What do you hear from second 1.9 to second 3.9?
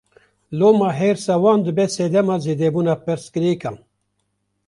sedema zêdebûna pirsgirêkan.